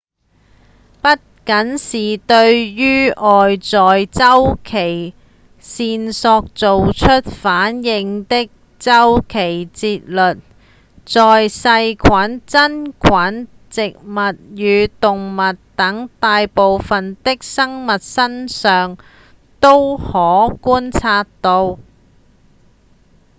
[1.03, 1.09] 不
[1.45, 5.13] 僅是對於外在週期
[5.61, 10.41] 線索做出反應的週期節律
[11.05, 18.97] 在細菌、真菌、植物與動物等大部分的生物身上
[19.59, 20.03] 都可
[20.59, 21.77] 觀察到